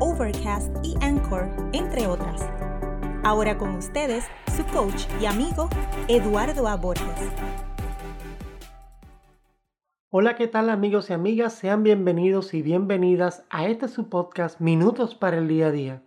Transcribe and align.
Overcast 0.00 0.76
y 0.84 0.94
Anchor, 1.02 1.50
entre 1.72 2.06
otras. 2.06 2.48
Ahora 3.24 3.58
con 3.58 3.74
ustedes, 3.74 4.24
su 4.56 4.64
coach 4.66 5.06
y 5.20 5.26
amigo, 5.26 5.68
Eduardo 6.06 6.68
A. 6.68 6.76
Borges. 6.76 7.32
Hola, 10.10 10.36
¿qué 10.36 10.46
tal 10.46 10.70
amigos 10.70 11.10
y 11.10 11.14
amigas? 11.14 11.54
Sean 11.54 11.82
bienvenidos 11.82 12.54
y 12.54 12.62
bienvenidas 12.62 13.44
a 13.50 13.66
este 13.66 13.88
su 13.88 14.08
podcast 14.08 14.60
Minutos 14.60 15.16
para 15.16 15.38
el 15.38 15.48
Día 15.48 15.66
a 15.66 15.72
Día. 15.72 16.02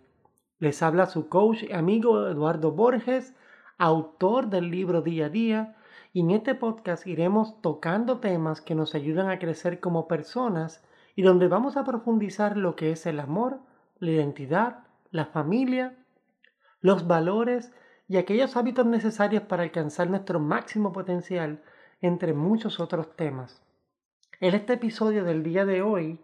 Les 0.58 0.82
habla 0.82 1.04
su 1.04 1.28
coach 1.28 1.64
y 1.64 1.72
amigo 1.72 2.26
Eduardo 2.28 2.72
Borges, 2.72 3.34
autor 3.76 4.48
del 4.48 4.70
libro 4.70 5.02
Día 5.02 5.26
a 5.26 5.28
Día, 5.28 5.76
y 6.14 6.20
en 6.20 6.30
este 6.30 6.54
podcast 6.54 7.06
iremos 7.06 7.60
tocando 7.60 8.20
temas 8.20 8.62
que 8.62 8.74
nos 8.74 8.94
ayudan 8.94 9.28
a 9.28 9.38
crecer 9.38 9.80
como 9.80 10.08
personas 10.08 10.82
y 11.14 11.20
donde 11.20 11.46
vamos 11.46 11.76
a 11.76 11.84
profundizar 11.84 12.56
lo 12.56 12.74
que 12.74 12.92
es 12.92 13.04
el 13.04 13.20
amor, 13.20 13.60
la 14.02 14.10
identidad, 14.10 14.78
la 15.12 15.26
familia, 15.26 15.96
los 16.80 17.06
valores 17.06 17.72
y 18.08 18.16
aquellos 18.16 18.56
hábitos 18.56 18.84
necesarios 18.84 19.44
para 19.44 19.62
alcanzar 19.62 20.10
nuestro 20.10 20.40
máximo 20.40 20.92
potencial, 20.92 21.62
entre 22.00 22.32
muchos 22.32 22.80
otros 22.80 23.14
temas. 23.14 23.62
En 24.40 24.56
este 24.56 24.72
episodio 24.72 25.22
del 25.22 25.44
día 25.44 25.64
de 25.64 25.82
hoy, 25.82 26.18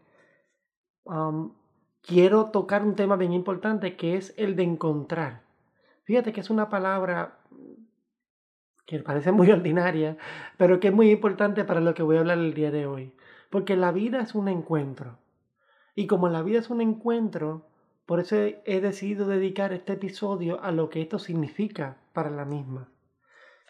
um, 1.05 1.55
quiero 2.03 2.47
tocar 2.47 2.83
un 2.83 2.97
tema 2.97 3.15
bien 3.15 3.33
importante 3.33 3.97
que 3.97 4.17
es 4.17 4.35
el 4.37 4.57
de 4.57 4.65
encontrar. 4.65 5.43
Fíjate 6.03 6.33
que 6.33 6.41
es 6.41 6.51
una 6.51 6.69
palabra 6.69 7.39
que 8.87 8.99
parece 8.99 9.31
muy 9.31 9.51
ordinaria, 9.53 10.17
pero 10.57 10.81
que 10.81 10.89
es 10.89 10.95
muy 10.95 11.13
importante 11.13 11.65
para 11.65 11.81
lo 11.81 11.95
que 11.95 12.03
voy 12.03 12.17
a 12.17 12.21
hablar 12.21 12.39
el 12.39 12.55
día 12.55 12.73
de 12.73 12.87
hoy. 12.87 13.15
Porque 13.51 13.77
la 13.77 13.93
vida 13.93 14.21
es 14.21 14.35
un 14.35 14.49
encuentro. 14.49 15.17
Y 15.99 16.07
como 16.07 16.29
la 16.29 16.43
vida 16.43 16.61
es 16.61 16.71
un 16.71 16.81
encuentro, 16.81 17.67
por 18.07 18.21
eso 18.21 18.37
he 18.37 18.81
decidido 18.81 19.27
dedicar 19.27 19.73
este 19.73 19.95
episodio 19.95 20.63
a 20.63 20.71
lo 20.71 20.91
que 20.91 21.03
esto 21.03 21.19
significa 21.19 21.97
para 22.13 22.31
la 22.31 22.45
misma. 22.45 22.89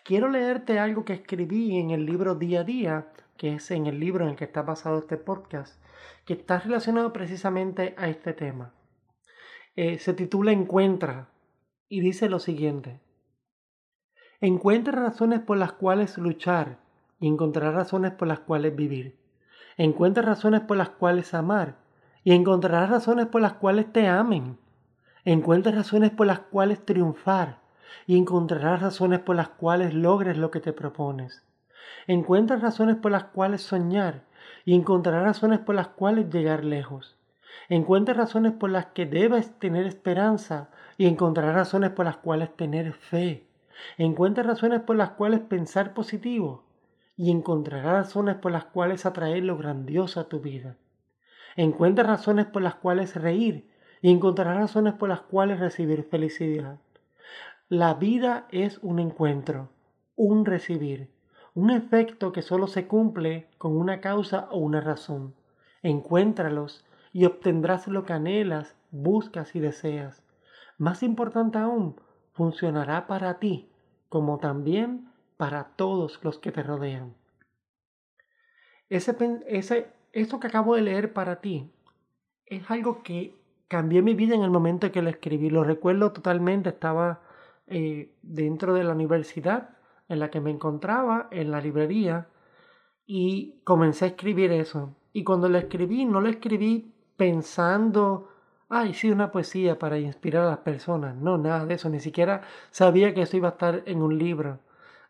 Quiero 0.04 0.28
leerte 0.28 0.78
algo 0.78 1.06
que 1.06 1.14
escribí 1.14 1.78
en 1.78 1.90
el 1.90 2.04
libro 2.04 2.34
Día 2.34 2.60
a 2.60 2.64
Día, 2.64 3.12
que 3.38 3.54
es 3.54 3.70
en 3.70 3.86
el 3.86 3.98
libro 3.98 4.24
en 4.24 4.32
el 4.32 4.36
que 4.36 4.44
está 4.44 4.60
basado 4.60 4.98
este 4.98 5.16
podcast, 5.16 5.82
que 6.26 6.34
está 6.34 6.58
relacionado 6.58 7.14
precisamente 7.14 7.94
a 7.96 8.10
este 8.10 8.34
tema. 8.34 8.74
Eh, 9.74 9.98
se 9.98 10.12
titula 10.12 10.52
Encuentra 10.52 11.30
y 11.88 12.00
dice 12.02 12.28
lo 12.28 12.40
siguiente. 12.40 13.00
Encuentra 14.42 15.00
razones 15.00 15.40
por 15.40 15.56
las 15.56 15.72
cuales 15.72 16.18
luchar 16.18 16.78
y 17.20 17.26
encontrarás 17.26 17.74
razones 17.74 18.12
por 18.12 18.28
las 18.28 18.40
cuales 18.40 18.76
vivir. 18.76 19.16
Encuentra 19.78 20.22
razones 20.22 20.60
por 20.60 20.76
las 20.76 20.90
cuales 20.90 21.32
amar 21.32 21.87
y 22.28 22.32
encontrarás 22.32 22.90
razones 22.90 23.24
por 23.28 23.40
las 23.40 23.54
cuales 23.54 23.90
te 23.90 24.06
amen. 24.06 24.58
Encuentra 25.24 25.72
razones 25.72 26.10
por 26.10 26.26
las 26.26 26.40
cuales 26.40 26.84
triunfar 26.84 27.60
y 28.06 28.18
encontrarás 28.18 28.82
razones 28.82 29.20
por 29.20 29.34
las 29.34 29.48
cuales 29.48 29.94
logres 29.94 30.36
lo 30.36 30.50
que 30.50 30.60
te 30.60 30.74
propones. 30.74 31.42
Encuentra 32.06 32.58
razones 32.58 32.96
por 32.96 33.12
las 33.12 33.24
cuales 33.24 33.62
soñar 33.62 34.24
y 34.66 34.74
encontrarás 34.74 35.24
razones 35.24 35.60
por 35.60 35.74
las 35.74 35.88
cuales 35.88 36.28
llegar 36.28 36.64
lejos. 36.64 37.16
Encuentra 37.70 38.12
razones 38.12 38.52
por 38.52 38.68
las 38.68 38.84
que 38.88 39.06
debes 39.06 39.58
tener 39.58 39.86
esperanza 39.86 40.68
y 40.98 41.06
encontrarás 41.06 41.54
razones 41.54 41.92
por 41.92 42.04
las 42.04 42.18
cuales 42.18 42.54
tener 42.54 42.92
fe. 42.92 43.46
Encuentra 43.96 44.42
razones 44.42 44.82
por 44.82 44.96
las 44.96 45.12
cuales 45.12 45.40
pensar 45.40 45.94
positivo 45.94 46.62
y 47.16 47.30
encontrarás 47.30 48.04
razones 48.04 48.36
por 48.36 48.52
las 48.52 48.66
cuales 48.66 49.06
atraer 49.06 49.44
lo 49.44 49.56
grandioso 49.56 50.20
a 50.20 50.28
tu 50.28 50.40
vida. 50.40 50.76
Encuentra 51.58 52.04
razones 52.04 52.46
por 52.46 52.62
las 52.62 52.76
cuales 52.76 53.16
reír 53.16 53.68
y 54.00 54.12
encontrarás 54.12 54.58
razones 54.58 54.94
por 54.94 55.08
las 55.08 55.22
cuales 55.22 55.58
recibir 55.58 56.04
felicidad. 56.04 56.78
La 57.68 57.94
vida 57.94 58.46
es 58.52 58.78
un 58.78 59.00
encuentro, 59.00 59.68
un 60.14 60.44
recibir, 60.44 61.10
un 61.56 61.70
efecto 61.70 62.30
que 62.30 62.42
solo 62.42 62.68
se 62.68 62.86
cumple 62.86 63.48
con 63.58 63.76
una 63.76 64.00
causa 64.00 64.46
o 64.52 64.58
una 64.58 64.80
razón. 64.80 65.34
Encuéntralos 65.82 66.84
y 67.12 67.24
obtendrás 67.24 67.88
lo 67.88 68.04
que 68.04 68.12
anhelas, 68.12 68.76
buscas 68.92 69.56
y 69.56 69.58
deseas. 69.58 70.22
Más 70.76 71.02
importante 71.02 71.58
aún, 71.58 72.00
funcionará 72.34 73.08
para 73.08 73.40
ti 73.40 73.68
como 74.08 74.38
también 74.38 75.08
para 75.36 75.70
todos 75.74 76.20
los 76.22 76.38
que 76.38 76.52
te 76.52 76.62
rodean. 76.62 77.16
Ese, 78.88 79.16
ese 79.48 79.97
esto 80.12 80.40
que 80.40 80.46
acabo 80.46 80.74
de 80.74 80.82
leer 80.82 81.12
para 81.12 81.40
ti 81.40 81.70
es 82.46 82.70
algo 82.70 83.02
que 83.02 83.34
cambió 83.68 84.02
mi 84.02 84.14
vida 84.14 84.34
en 84.34 84.42
el 84.42 84.50
momento 84.50 84.86
en 84.86 84.92
que 84.92 85.02
lo 85.02 85.10
escribí. 85.10 85.50
Lo 85.50 85.64
recuerdo 85.64 86.12
totalmente, 86.12 86.70
estaba 86.70 87.20
eh, 87.66 88.14
dentro 88.22 88.74
de 88.74 88.84
la 88.84 88.94
universidad 88.94 89.70
en 90.08 90.20
la 90.20 90.30
que 90.30 90.40
me 90.40 90.50
encontraba, 90.50 91.28
en 91.30 91.50
la 91.50 91.60
librería, 91.60 92.28
y 93.06 93.60
comencé 93.64 94.06
a 94.06 94.08
escribir 94.08 94.52
eso. 94.52 94.96
Y 95.12 95.24
cuando 95.24 95.48
lo 95.48 95.58
escribí, 95.58 96.06
no 96.06 96.20
lo 96.20 96.28
escribí 96.28 96.94
pensando, 97.16 98.30
ay, 98.68 98.94
sí, 98.94 99.10
una 99.10 99.30
poesía 99.30 99.78
para 99.78 99.98
inspirar 99.98 100.44
a 100.44 100.50
las 100.50 100.58
personas. 100.58 101.16
No, 101.16 101.36
nada 101.36 101.66
de 101.66 101.74
eso. 101.74 101.90
Ni 101.90 102.00
siquiera 102.00 102.42
sabía 102.70 103.12
que 103.14 103.22
eso 103.22 103.36
iba 103.36 103.48
a 103.48 103.52
estar 103.52 103.82
en 103.86 104.02
un 104.02 104.18
libro. 104.18 104.60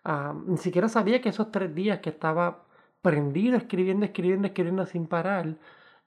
Ah, 0.05 0.35
ni 0.47 0.57
siquiera 0.57 0.89
sabía 0.89 1.21
que 1.21 1.29
esos 1.29 1.53
tres 1.53 1.75
días 1.75 2.01
que 2.01 2.11
estaba 2.11 2.65
prendido 3.03 3.57
escribiendo, 3.57 4.07
escribiendo, 4.07 4.49
escribiendo 4.49 4.87
sin 4.87 5.07
parar, 5.07 5.57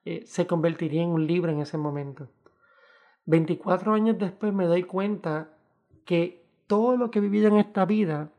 eh, 0.06 0.24
se 0.26 0.48
convertiría 0.48 1.04
en 1.04 1.10
un 1.10 1.28
libro 1.28 1.52
en 1.52 1.62
ese 1.62 1.78
momento. 1.78 2.30
24 3.26 3.94
años 3.94 4.18
después 4.18 4.54
me 4.54 4.66
doy 4.66 4.84
cuenta 4.84 5.58
que 6.06 6.44
todo 6.68 6.98
lo 6.98 7.12
que 7.12 7.20
he 7.20 7.22
vivido 7.22 7.48
en 7.48 7.58
esta 7.58 7.86
vida 7.86 8.32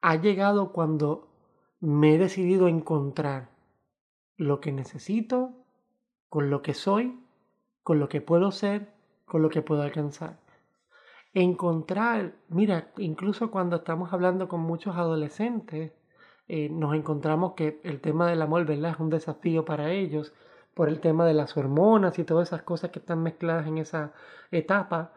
ha 0.00 0.16
llegado 0.16 0.72
cuando 0.72 1.28
me 1.80 2.14
he 2.14 2.18
decidido 2.18 2.68
encontrar 2.68 3.50
lo 4.36 4.60
que 4.60 4.72
necesito, 4.72 5.52
con 6.28 6.50
lo 6.50 6.62
que 6.62 6.74
soy, 6.74 7.18
con 7.82 7.98
lo 7.98 8.08
que 8.08 8.20
puedo 8.20 8.50
ser, 8.50 8.92
con 9.26 9.42
lo 9.42 9.50
que 9.50 9.62
puedo 9.62 9.82
alcanzar. 9.82 10.38
Encontrar, 11.32 12.34
mira, 12.48 12.92
incluso 12.96 13.50
cuando 13.50 13.76
estamos 13.76 14.12
hablando 14.12 14.48
con 14.48 14.60
muchos 14.60 14.96
adolescentes, 14.96 15.92
eh, 16.52 16.68
nos 16.68 16.96
encontramos 16.96 17.52
que 17.52 17.80
el 17.84 18.00
tema 18.00 18.28
del 18.28 18.42
amor, 18.42 18.66
¿verdad? 18.66 18.90
Es 18.90 18.98
un 18.98 19.08
desafío 19.08 19.64
para 19.64 19.92
ellos 19.92 20.34
por 20.74 20.88
el 20.88 20.98
tema 20.98 21.24
de 21.24 21.32
las 21.32 21.56
hormonas 21.56 22.18
y 22.18 22.24
todas 22.24 22.48
esas 22.48 22.62
cosas 22.62 22.90
que 22.90 22.98
están 22.98 23.22
mezcladas 23.22 23.68
en 23.68 23.78
esa 23.78 24.12
etapa. 24.50 25.12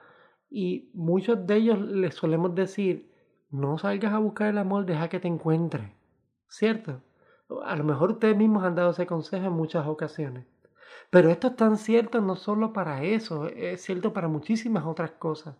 Y 0.51 0.91
muchos 0.93 1.47
de 1.47 1.55
ellos 1.55 1.79
les 1.81 2.13
solemos 2.13 2.53
decir, 2.53 3.11
no 3.49 3.79
salgas 3.79 4.13
a 4.13 4.19
buscar 4.19 4.49
el 4.49 4.59
amor, 4.59 4.85
deja 4.85 5.09
que 5.09 5.19
te 5.19 5.27
encuentre. 5.27 5.95
¿Cierto? 6.47 7.01
A 7.65 7.75
lo 7.77 7.83
mejor 7.83 8.11
ustedes 8.11 8.37
mismos 8.37 8.63
han 8.63 8.75
dado 8.75 8.91
ese 8.91 9.07
consejo 9.07 9.47
en 9.47 9.53
muchas 9.53 9.87
ocasiones. 9.87 10.45
Pero 11.09 11.31
esto 11.31 11.47
es 11.47 11.55
tan 11.55 11.77
cierto 11.77 12.21
no 12.21 12.35
solo 12.35 12.73
para 12.73 13.01
eso, 13.01 13.47
es 13.47 13.81
cierto 13.81 14.13
para 14.13 14.27
muchísimas 14.27 14.85
otras 14.85 15.09
cosas. 15.13 15.55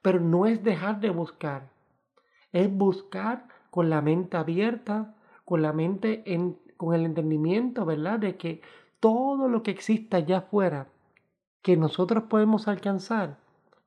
Pero 0.00 0.18
no 0.18 0.46
es 0.46 0.64
dejar 0.64 0.98
de 1.00 1.10
buscar, 1.10 1.68
es 2.52 2.72
buscar 2.72 3.53
con 3.74 3.90
la 3.90 4.00
mente 4.02 4.36
abierta, 4.36 5.16
con 5.44 5.60
la 5.60 5.72
mente 5.72 6.22
en, 6.32 6.56
con 6.76 6.94
el 6.94 7.04
entendimiento, 7.04 7.84
¿verdad? 7.84 8.20
De 8.20 8.36
que 8.36 8.62
todo 9.00 9.48
lo 9.48 9.64
que 9.64 9.72
exista 9.72 10.18
allá 10.18 10.38
afuera 10.38 10.86
que 11.60 11.76
nosotros 11.76 12.22
podemos 12.28 12.68
alcanzar 12.68 13.36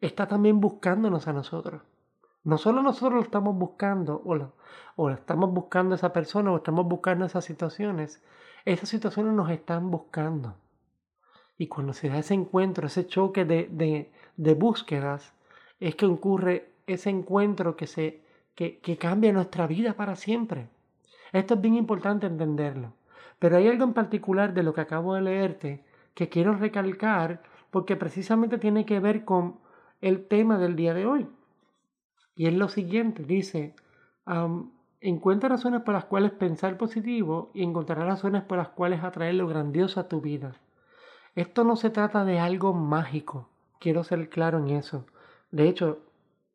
está 0.01 0.27
también 0.27 0.59
buscándonos 0.59 1.29
a 1.29 1.31
nosotros. 1.31 1.83
No 2.43 2.57
solo 2.57 2.83
nosotros 2.83 3.13
lo 3.13 3.21
estamos 3.21 3.55
buscando 3.55 4.21
o, 4.25 4.35
lo, 4.35 4.55
o 4.97 5.09
estamos 5.09 5.53
buscando 5.53 5.95
esa 5.95 6.11
persona 6.11 6.51
o 6.51 6.57
estamos 6.57 6.85
buscando 6.85 7.23
esas 7.23 7.45
situaciones, 7.45 8.21
esas 8.65 8.89
situaciones 8.89 9.35
nos 9.35 9.49
están 9.51 9.89
buscando. 9.89 10.55
Y 11.57 11.67
cuando 11.67 11.93
se 11.93 12.09
da 12.09 12.17
ese 12.17 12.33
encuentro, 12.33 12.87
ese 12.87 13.07
choque 13.07 13.45
de, 13.45 13.69
de, 13.71 14.11
de 14.35 14.53
búsquedas, 14.53 15.31
es 15.79 15.95
que 15.95 16.07
ocurre 16.07 16.73
ese 16.87 17.09
encuentro 17.09 17.77
que 17.77 17.87
se 17.87 18.26
que, 18.57 18.97
cambia 18.97 19.31
nuestra 19.31 19.67
vida 19.67 19.93
para 19.93 20.15
siempre. 20.15 20.67
Esto 21.31 21.53
es 21.53 21.61
bien 21.61 21.75
importante 21.75 22.25
entenderlo. 22.25 22.93
Pero 23.37 23.57
hay 23.57 23.67
algo 23.67 23.83
en 23.83 23.93
particular 23.93 24.55
de 24.55 24.63
lo 24.63 24.73
que 24.73 24.81
acabo 24.81 25.13
de 25.13 25.21
leerte 25.21 25.83
que 26.15 26.27
quiero 26.27 26.55
recalcar 26.55 27.43
porque 27.69 27.95
precisamente 27.95 28.57
tiene 28.57 28.83
que 28.83 28.99
ver 28.99 29.25
con 29.25 29.59
el 30.01 30.25
tema 30.27 30.57
del 30.57 30.75
día 30.75 30.95
de 30.95 31.05
hoy. 31.05 31.27
Y 32.35 32.47
es 32.47 32.53
lo 32.55 32.67
siguiente, 32.67 33.23
dice, 33.23 33.75
encuentra 35.01 35.49
razones 35.49 35.81
por 35.81 35.93
las 35.93 36.05
cuales 36.05 36.31
pensar 36.31 36.77
positivo 36.77 37.51
y 37.53 37.61
encontrarás 37.61 38.07
razones 38.07 38.41
por 38.41 38.57
las 38.57 38.69
cuales 38.69 39.03
atraer 39.03 39.35
lo 39.35 39.47
grandioso 39.47 39.99
a 39.99 40.07
tu 40.07 40.19
vida. 40.19 40.55
Esto 41.35 41.63
no 41.63 41.75
se 41.75 41.91
trata 41.91 42.25
de 42.25 42.39
algo 42.39 42.73
mágico, 42.73 43.49
quiero 43.79 44.03
ser 44.03 44.29
claro 44.29 44.57
en 44.57 44.69
eso. 44.69 45.05
De 45.51 45.67
hecho, 45.69 45.99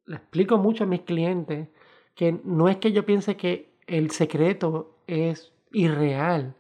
le 0.07 0.17
explico 0.17 0.59
mucho 0.59 0.83
a 0.83 0.89
mis 0.89 1.03
clientes 1.03 1.69
que 2.15 2.41
no 2.45 2.69
es 2.69 2.77
que 2.77 2.93
yo 2.93 3.05
piense 3.07 3.37
que 3.37 3.73
el 3.87 4.11
secreto 4.11 4.97
es 5.07 5.53
irreal. 5.73 6.55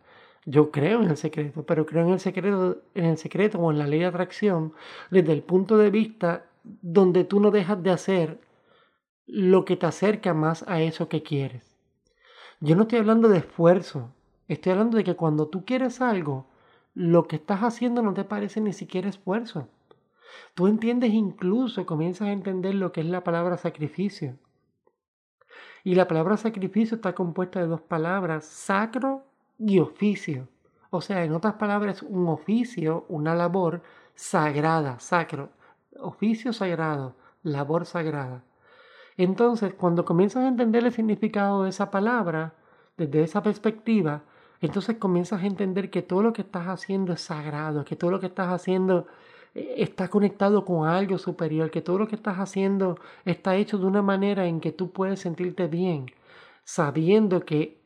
Yo 0.44 0.70
creo 0.70 1.02
en 1.02 1.10
el 1.10 1.16
secreto, 1.16 1.64
pero 1.64 1.87
creo 1.87 2.06
en 2.06 2.14
el 2.14 2.20
secreto, 2.20 2.82
en 2.94 3.04
el 3.04 3.16
secreto 3.16 3.58
o 3.58 3.70
en 3.70 3.78
la 3.78 3.87
ley 3.87 4.00
de 4.00 4.06
atracción 4.06 4.72
desde 5.10 5.32
el 5.32 5.43
punto 5.43 5.78
de 5.78 5.90
vista 5.90 6.46
donde 6.64 7.25
tú 7.25 7.40
no 7.40 7.50
dejas 7.50 7.82
de 7.82 7.90
hacer 7.90 8.40
lo 9.26 9.64
que 9.64 9.76
te 9.76 9.87
acerca 9.87 10.34
más 10.34 10.64
a 10.69 10.82
eso 10.82 11.08
que 11.08 11.22
quieres. 11.22 11.76
Yo 12.60 12.76
no 12.76 12.82
estoy 12.82 12.98
hablando 12.98 13.28
de 13.28 13.38
esfuerzo, 13.38 14.12
estoy 14.48 14.72
hablando 14.72 14.96
de 14.96 15.05
que 15.05 15.16
cuando 15.16 15.48
tú 15.48 15.64
quieres 15.64 16.00
algo, 16.00 16.46
lo 16.94 17.26
que 17.26 17.37
estás 17.37 17.60
haciendo 17.60 18.02
no 18.02 18.14
te 18.14 18.25
parece 18.25 18.60
ni 18.60 18.72
siquiera 18.72 19.08
esfuerzo. 19.08 19.69
Tú 20.55 20.66
entiendes 20.66 21.12
incluso, 21.12 21.87
comienzas 21.87 22.28
a 22.28 22.32
entender 22.32 22.75
lo 22.75 22.93
que 22.93 23.00
es 23.00 23.06
la 23.06 23.25
palabra 23.25 23.56
sacrificio. 23.56 24.37
Y 25.84 25.94
la 25.94 26.06
palabra 26.06 26.37
sacrificio 26.37 26.96
está 26.96 27.14
compuesta 27.14 27.61
de 27.61 27.67
dos 27.67 27.81
palabras, 27.81 28.44
sacro 28.44 29.25
y 29.58 29.79
oficio. 29.81 30.49
O 30.90 31.00
sea, 31.00 31.25
en 31.25 31.32
otras 31.32 31.55
palabras, 31.55 32.02
un 32.02 32.29
oficio, 32.29 33.06
una 33.08 33.34
labor 33.34 33.82
sagrada, 34.14 34.99
sacro. 35.00 35.50
Oficio 35.99 36.52
sagrado, 36.52 37.17
labor 37.43 37.87
sagrada. 37.87 38.44
Entonces, 39.17 39.75
cuando 39.75 40.05
comienzas 40.05 40.44
a 40.44 40.49
entender 40.49 40.84
el 40.84 40.93
significado 40.93 41.64
de 41.64 41.70
esa 41.70 41.90
palabra, 41.90 42.55
desde 42.96 43.23
esa 43.23 43.43
perspectiva, 43.43 44.23
entonces 44.61 44.96
comienzas 44.96 45.43
a 45.43 45.46
entender 45.46 45.90
que 45.90 46.02
todo 46.02 46.23
lo 46.23 46.32
que 46.32 46.43
estás 46.43 46.69
haciendo 46.69 47.12
es 47.12 47.20
sagrado, 47.20 47.84
que 47.84 47.96
todo 47.96 48.11
lo 48.11 48.20
que 48.20 48.26
estás 48.26 48.49
haciendo 48.52 49.06
está 49.54 50.08
conectado 50.08 50.64
con 50.64 50.88
algo 50.88 51.19
superior, 51.19 51.70
que 51.70 51.82
todo 51.82 51.99
lo 51.99 52.08
que 52.08 52.16
estás 52.16 52.38
haciendo 52.38 52.99
está 53.25 53.56
hecho 53.56 53.78
de 53.78 53.87
una 53.87 54.02
manera 54.02 54.46
en 54.46 54.60
que 54.60 54.72
tú 54.72 54.93
puedes 54.93 55.20
sentirte 55.20 55.66
bien, 55.66 56.06
sabiendo 56.64 57.44
que 57.44 57.78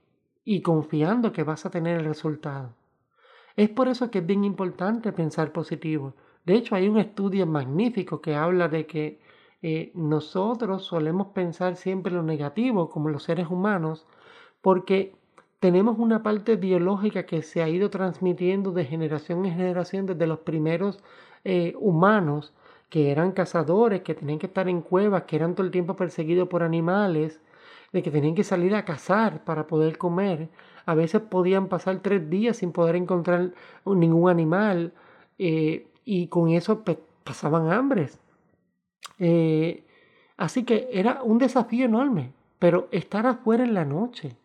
y 0.45 0.63
confiando 0.63 1.33
que 1.33 1.43
vas 1.43 1.67
a 1.67 1.71
tener 1.71 1.99
el 1.99 2.07
resultado. 2.07 2.73
Es 3.57 3.69
por 3.71 3.89
eso 3.89 4.11
que 4.11 4.19
es 4.19 4.27
bien 4.27 4.45
importante 4.45 5.13
pensar 5.13 5.53
positivo. 5.53 6.15
De 6.45 6.55
hecho, 6.55 6.77
hay 6.77 6.89
un 6.89 6.99
estudio 6.99 7.47
magnífico 7.47 8.21
que 8.21 8.37
habla 8.37 8.69
de 8.69 8.87
que 8.87 9.19
eh, 9.63 9.91
nosotros 9.95 10.85
solemos 10.85 11.29
pensar 11.29 11.77
siempre 11.77 12.13
lo 12.13 12.23
negativo 12.23 12.89
como 12.91 13.09
los 13.09 13.25
seres 13.25 13.49
humanos 13.49 14.07
porque 14.61 15.17
tenemos 15.59 15.99
una 15.99 16.23
parte 16.23 16.57
biológica 16.57 17.25
que 17.25 17.43
se 17.43 17.63
ha 17.63 17.69
ido 17.69 17.91
transmitiendo 17.91 18.73
de 18.73 18.85
generación 18.85 19.47
en 19.47 19.57
generación 19.57 20.07
desde 20.07 20.27
los 20.27 20.41
primeros 20.41 21.03
eh, 21.49 21.75
humanos 21.79 22.53
que 22.89 23.13
eran 23.13 23.31
cazadores, 23.31 24.03
que 24.03 24.15
tenían 24.17 24.41
que 24.41 24.47
estar 24.47 24.69
en 24.69 24.81
cuevas, 24.81 25.23
que 25.25 25.37
eran 25.37 25.55
todo 25.55 25.65
el 25.65 25.71
tiempo 25.71 25.95
perseguidos 25.95 26.49
por 26.49 26.65
animales, 26.65 27.41
de 27.93 28.03
que 28.03 28.11
tenían 28.11 28.35
que 28.35 28.43
salir 28.43 28.75
a 28.75 28.85
cazar 28.85 29.45
para 29.45 29.69
poder 29.69 29.97
comer. 29.97 30.49
A 30.87 30.97
veces 30.97 31.23
podían 31.23 31.69
pasar 31.69 32.01
tres 32.01 32.29
días 32.29 32.57
sin 32.57 32.73
poder 32.73 32.97
encontrar 32.97 33.53
ningún 33.85 34.29
animal 34.29 34.93
eh, 35.39 35.87
y 36.05 36.27
con 36.27 36.49
eso 36.51 36.83
pasaban 37.23 37.71
hambres. 37.71 38.19
Eh, 39.21 39.85
así 40.37 40.65
que 40.65 40.89
era 40.93 41.23
un 41.23 41.39
desafío 41.39 41.85
enorme, 41.85 42.33
pero 42.59 42.89
estar 42.91 43.25
afuera 43.25 43.63
en 43.63 43.75
la 43.75 43.85
noche, 43.85 44.37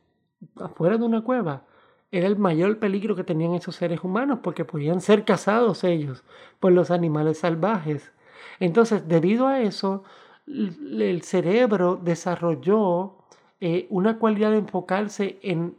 afuera 0.56 1.00
de 1.00 1.06
una 1.06 1.24
cueva, 1.24 1.64
era 2.12 2.28
el 2.28 2.38
mayor 2.38 2.80
peligro 2.80 3.16
que 3.16 3.24
tenían 3.24 3.54
esos 3.54 3.76
seres 3.76 4.04
humanos 4.04 4.40
porque 4.44 4.66
podían 4.66 5.02
ser 5.02 5.24
cazados 5.26 5.84
ellos 5.84 6.24
por 6.60 6.72
los 6.72 6.92
animales 6.92 7.40
salvajes. 7.40 8.12
Entonces, 8.60 9.08
debido 9.08 9.48
a 9.48 9.62
eso, 9.62 10.04
el 10.48 11.22
cerebro 11.24 12.00
desarrolló 12.02 13.16
eh, 13.62 13.88
una 13.90 14.20
cualidad 14.20 14.52
de 14.52 14.58
enfocarse 14.58 15.40
en, 15.42 15.76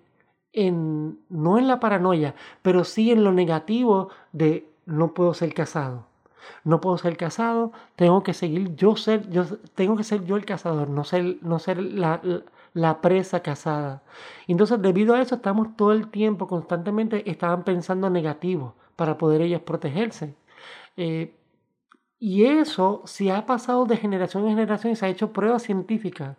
en, 0.53 1.19
no 1.29 1.59
en 1.59 1.69
la 1.69 1.81
paranoia, 1.81 2.35
pero 2.63 2.85
sí 2.85 3.11
en 3.11 3.25
lo 3.25 3.33
negativo 3.33 4.11
de 4.33 4.69
no 4.87 5.15
puedo 5.15 5.35
ser 5.35 5.53
casado. 5.55 6.07
No 6.65 6.81
puedo 6.81 6.99
ser 6.99 7.17
casado, 7.17 7.73
tengo 7.97 8.23
que 8.23 8.35
seguir 8.35 8.75
yo 8.75 8.97
ser, 8.97 9.29
yo 9.31 9.45
tengo 9.75 9.97
que 9.97 10.05
ser 10.05 10.25
yo 10.25 10.37
el 10.37 10.45
cazador, 10.45 10.89
no 10.89 11.05
ser, 11.05 11.39
no 11.43 11.59
ser 11.59 11.81
la, 11.83 12.21
la 12.23 12.43
presa 13.01 13.41
casada. 13.41 14.03
Entonces, 14.47 14.81
debido 14.83 15.15
a 15.15 15.21
eso, 15.23 15.37
estamos 15.37 15.77
todo 15.77 15.93
el 15.93 16.09
tiempo, 16.11 16.47
constantemente, 16.47 17.31
estaban 17.31 17.65
pensando 17.65 18.11
negativo 18.11 18.75
para 18.97 19.19
poder 19.19 19.43
ellos 19.43 19.63
protegerse. 19.63 20.35
Eh, 20.97 21.35
y 22.19 22.45
eso 22.45 23.03
se 23.05 23.33
ha 23.33 23.47
pasado 23.47 23.85
de 23.85 23.97
generación 23.97 24.45
en 24.45 24.57
generación 24.57 24.93
y 24.93 24.97
se 24.97 25.07
ha 25.07 25.09
hecho 25.09 25.33
pruebas 25.33 25.65
científicas 25.65 26.37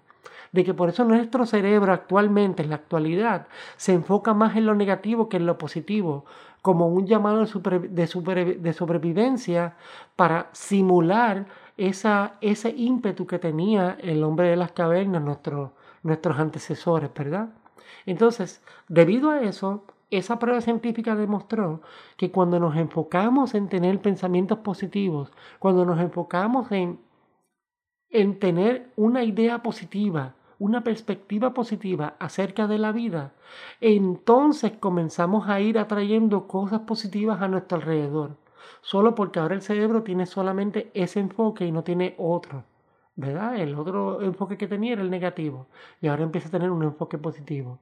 de 0.53 0.63
que 0.63 0.73
por 0.73 0.89
eso 0.89 1.03
nuestro 1.03 1.45
cerebro 1.45 1.91
actualmente, 1.91 2.63
en 2.63 2.69
la 2.69 2.75
actualidad, 2.75 3.47
se 3.75 3.93
enfoca 3.93 4.33
más 4.33 4.55
en 4.55 4.65
lo 4.67 4.75
negativo 4.75 5.27
que 5.27 5.37
en 5.37 5.45
lo 5.47 5.57
positivo, 5.57 6.25
como 6.61 6.87
un 6.87 7.07
llamado 7.07 7.43
de, 7.43 8.57
de, 8.59 8.73
sobrevivencia 8.73 9.75
para 10.15 10.49
simular 10.53 11.47
esa, 11.75 12.35
ese 12.39 12.69
ímpetu 12.69 13.25
que 13.27 13.39
tenía 13.39 13.97
el 13.99 14.23
hombre 14.23 14.49
de 14.49 14.55
las 14.55 14.71
cavernas, 14.71 15.23
nuestro, 15.23 15.73
nuestros 16.03 16.37
antecesores, 16.37 17.11
¿verdad? 17.13 17.49
Entonces, 18.05 18.61
debido 18.87 19.29
a 19.29 19.41
eso, 19.41 19.85
esa 20.11 20.37
prueba 20.37 20.61
científica 20.61 21.15
demostró 21.15 21.81
que 22.17 22.31
cuando 22.31 22.59
nos 22.59 22.75
enfocamos 22.75 23.55
en 23.55 23.69
tener 23.69 23.99
pensamientos 24.01 24.59
positivos, 24.59 25.31
cuando 25.59 25.85
nos 25.85 25.99
enfocamos 25.99 26.71
en, 26.71 26.99
en 28.09 28.39
tener 28.39 28.91
una 28.95 29.23
idea 29.23 29.63
positiva, 29.63 30.35
una 30.59 30.83
perspectiva 30.83 31.53
positiva 31.53 32.15
acerca 32.19 32.67
de 32.67 32.77
la 32.77 32.91
vida, 32.91 33.33
entonces 33.81 34.73
comenzamos 34.79 35.49
a 35.49 35.59
ir 35.59 35.79
atrayendo 35.79 36.47
cosas 36.47 36.81
positivas 36.81 37.41
a 37.41 37.47
nuestro 37.47 37.77
alrededor, 37.77 38.37
solo 38.81 39.15
porque 39.15 39.39
ahora 39.39 39.55
el 39.55 39.61
cerebro 39.61 40.03
tiene 40.03 40.25
solamente 40.25 40.91
ese 40.93 41.21
enfoque 41.21 41.65
y 41.65 41.71
no 41.71 41.83
tiene 41.83 42.15
otro. 42.17 42.65
El 43.15 43.75
otro 43.75 44.21
enfoque 44.21 44.57
que 44.57 44.67
tenía 44.67 44.93
era 44.93 45.03
el 45.03 45.11
negativo 45.11 45.67
y 46.01 46.07
ahora 46.07 46.23
empieza 46.23 46.47
a 46.47 46.51
tener 46.51 46.71
un 46.71 46.83
enfoque 46.83 47.17
positivo. 47.17 47.79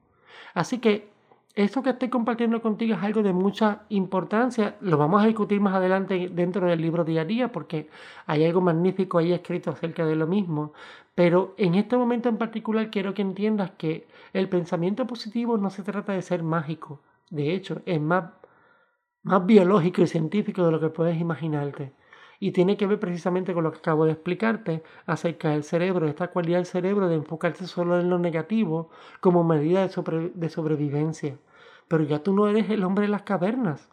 Así 0.54 0.78
que 0.78 1.10
esto 1.54 1.82
que 1.82 1.90
estoy 1.90 2.08
compartiendo 2.08 2.60
contigo 2.60 2.94
es 2.94 3.02
algo 3.02 3.22
de 3.22 3.32
mucha 3.32 3.82
importancia. 3.88 4.76
Lo 4.80 4.98
vamos 4.98 5.22
a 5.22 5.26
discutir 5.26 5.60
más 5.60 5.74
adelante 5.74 6.28
dentro 6.32 6.66
del 6.66 6.80
libro 6.80 7.04
día 7.04 7.22
a 7.22 7.24
día 7.24 7.52
porque 7.52 7.88
hay 8.26 8.44
algo 8.44 8.60
magnífico 8.60 9.18
ahí 9.18 9.32
escrito 9.32 9.70
acerca 9.70 10.04
de 10.04 10.16
lo 10.16 10.26
mismo. 10.26 10.72
Pero 11.14 11.54
en 11.56 11.74
este 11.76 11.96
momento 11.96 12.28
en 12.28 12.38
particular 12.38 12.90
quiero 12.90 13.14
que 13.14 13.22
entiendas 13.22 13.72
que 13.72 14.06
el 14.32 14.48
pensamiento 14.48 15.06
positivo 15.06 15.56
no 15.58 15.70
se 15.70 15.82
trata 15.82 16.12
de 16.12 16.22
ser 16.22 16.42
mágico. 16.42 17.00
De 17.30 17.54
hecho, 17.54 17.82
es 17.86 18.00
más, 18.00 18.32
más 19.22 19.46
biológico 19.46 20.02
y 20.02 20.06
científico 20.06 20.64
de 20.64 20.72
lo 20.72 20.80
que 20.80 20.90
puedes 20.90 21.18
imaginarte 21.18 21.92
y 22.42 22.50
tiene 22.50 22.76
que 22.76 22.88
ver 22.88 22.98
precisamente 22.98 23.54
con 23.54 23.62
lo 23.62 23.70
que 23.70 23.78
acabo 23.78 24.04
de 24.04 24.10
explicarte 24.10 24.82
acerca 25.06 25.50
del 25.50 25.62
cerebro, 25.62 26.08
esta 26.08 26.26
cualidad 26.26 26.58
del 26.58 26.66
cerebro 26.66 27.06
de 27.06 27.14
enfocarse 27.14 27.68
solo 27.68 28.00
en 28.00 28.10
lo 28.10 28.18
negativo 28.18 28.90
como 29.20 29.44
medida 29.44 29.86
de, 29.86 30.32
de 30.34 30.48
sobrevivencia. 30.48 31.36
Pero 31.86 32.02
ya 32.02 32.18
tú 32.18 32.34
no 32.34 32.48
eres 32.48 32.68
el 32.68 32.82
hombre 32.82 33.04
de 33.04 33.12
las 33.12 33.22
cavernas, 33.22 33.88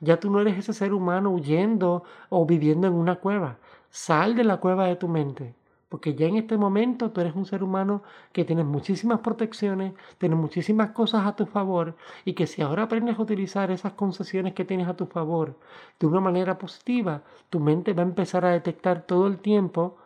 ya 0.00 0.20
tú 0.20 0.30
no 0.30 0.42
eres 0.42 0.58
ese 0.58 0.74
ser 0.74 0.92
humano 0.92 1.30
huyendo 1.30 2.04
o 2.28 2.44
viviendo 2.44 2.86
en 2.88 2.92
una 2.92 3.16
cueva. 3.16 3.56
Sal 3.88 4.36
de 4.36 4.44
la 4.44 4.58
cueva 4.58 4.84
de 4.84 4.96
tu 4.96 5.08
mente 5.08 5.54
porque 5.88 6.14
ya 6.14 6.26
en 6.26 6.36
este 6.36 6.56
momento 6.56 7.10
tú 7.10 7.20
eres 7.20 7.34
un 7.34 7.46
ser 7.46 7.62
humano 7.62 8.02
que 8.32 8.44
tienes 8.44 8.66
muchísimas 8.66 9.20
protecciones, 9.20 9.94
tienes 10.18 10.38
muchísimas 10.38 10.90
cosas 10.90 11.26
a 11.26 11.34
tu 11.34 11.46
favor 11.46 11.96
y 12.24 12.34
que 12.34 12.46
si 12.46 12.62
ahora 12.62 12.84
aprendes 12.84 13.18
a 13.18 13.22
utilizar 13.22 13.70
esas 13.70 13.94
concesiones 13.94 14.54
que 14.54 14.64
tienes 14.64 14.88
a 14.88 14.96
tu 14.96 15.06
favor 15.06 15.56
de 15.98 16.06
una 16.06 16.20
manera 16.20 16.58
positiva, 16.58 17.22
tu 17.50 17.60
mente 17.60 17.94
va 17.94 18.02
a 18.02 18.06
empezar 18.06 18.44
a 18.44 18.50
detectar 18.50 19.02
todo 19.02 19.26
el 19.26 19.38
tiempo 19.38 19.96